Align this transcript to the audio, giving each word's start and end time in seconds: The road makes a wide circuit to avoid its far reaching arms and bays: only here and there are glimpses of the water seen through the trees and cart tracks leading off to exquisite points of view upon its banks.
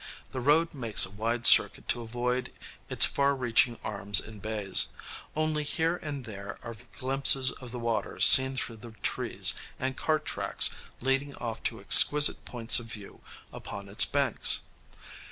The 0.31 0.41
road 0.41 0.73
makes 0.73 1.05
a 1.05 1.11
wide 1.11 1.45
circuit 1.45 1.87
to 1.89 2.01
avoid 2.01 2.51
its 2.89 3.05
far 3.05 3.35
reaching 3.35 3.77
arms 3.83 4.19
and 4.19 4.41
bays: 4.41 4.87
only 5.35 5.63
here 5.63 5.95
and 5.97 6.25
there 6.25 6.57
are 6.63 6.75
glimpses 6.97 7.51
of 7.51 7.69
the 7.69 7.77
water 7.77 8.19
seen 8.19 8.57
through 8.57 8.77
the 8.77 8.93
trees 9.03 9.53
and 9.77 9.95
cart 9.95 10.25
tracks 10.25 10.71
leading 11.01 11.35
off 11.35 11.61
to 11.65 11.79
exquisite 11.79 12.45
points 12.45 12.79
of 12.79 12.87
view 12.87 13.21
upon 13.53 13.87
its 13.87 14.05
banks. 14.05 14.61